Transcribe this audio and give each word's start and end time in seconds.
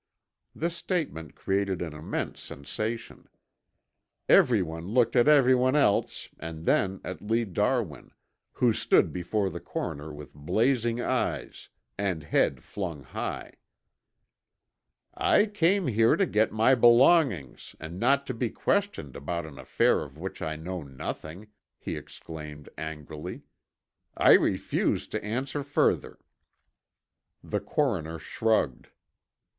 This 0.55 0.75
statement 0.75 1.35
created 1.35 1.79
an 1.79 1.93
immense 1.93 2.41
sensation. 2.41 3.29
Everyone 4.27 4.87
looked 4.87 5.15
at 5.15 5.27
everyone 5.27 5.75
else 5.75 6.29
and 6.39 6.65
then 6.65 7.01
at 7.03 7.21
Lee 7.21 7.45
Darwin, 7.45 8.09
who 8.53 8.73
stood 8.73 9.13
before 9.13 9.51
the 9.51 9.59
coroner 9.59 10.11
with 10.11 10.33
blazing 10.33 10.99
eyes 10.99 11.69
and 11.99 12.23
head 12.23 12.63
flung 12.63 13.03
high. 13.03 13.53
"I 15.13 15.45
came 15.45 15.85
here 15.85 16.15
to 16.15 16.25
get 16.25 16.51
my 16.51 16.73
belongings 16.73 17.75
and 17.79 17.99
not 17.99 18.25
to 18.25 18.33
be 18.33 18.49
questioned 18.49 19.15
about 19.15 19.45
an 19.45 19.59
affair 19.59 20.01
of 20.01 20.17
which 20.17 20.41
I 20.41 20.55
know 20.55 20.81
nothing!" 20.81 21.49
he 21.77 21.95
exclaimed 21.95 22.69
angrily. 22.75 23.43
"I 24.17 24.31
refuse 24.33 25.07
to 25.09 25.23
answer 25.23 25.61
further." 25.61 26.17
The 27.43 27.59
coroner 27.59 28.17
shrugged. 28.17 28.87